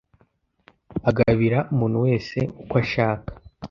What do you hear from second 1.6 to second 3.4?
umuntu wese uko ashaka.